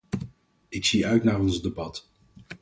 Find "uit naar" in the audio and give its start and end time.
1.07-1.39